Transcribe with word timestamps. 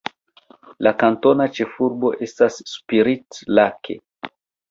La 0.87 0.93
kantona 1.03 1.45
ĉefurbo 1.57 2.11
estas 2.27 2.57
Spirit 2.71 3.39
Lake. 3.59 4.01